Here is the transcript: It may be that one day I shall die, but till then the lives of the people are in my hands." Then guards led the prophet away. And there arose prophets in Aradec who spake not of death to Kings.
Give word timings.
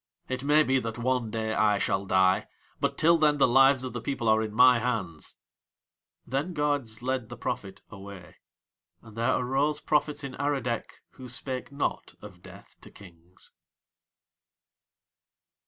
It 0.27 0.43
may 0.43 0.63
be 0.63 0.79
that 0.79 0.97
one 0.97 1.29
day 1.29 1.53
I 1.53 1.77
shall 1.77 2.07
die, 2.07 2.47
but 2.79 2.97
till 2.97 3.19
then 3.19 3.37
the 3.37 3.47
lives 3.47 3.83
of 3.83 3.93
the 3.93 4.01
people 4.01 4.27
are 4.27 4.41
in 4.41 4.51
my 4.51 4.79
hands." 4.79 5.35
Then 6.25 6.53
guards 6.55 7.03
led 7.03 7.29
the 7.29 7.37
prophet 7.37 7.83
away. 7.87 8.37
And 9.03 9.15
there 9.15 9.35
arose 9.35 9.79
prophets 9.79 10.23
in 10.23 10.33
Aradec 10.39 11.03
who 11.11 11.29
spake 11.29 11.71
not 11.71 12.15
of 12.19 12.41
death 12.41 12.77
to 12.81 12.89
Kings. 12.89 13.51